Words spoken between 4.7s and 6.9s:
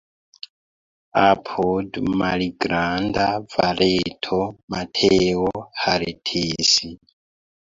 Mateo haltis.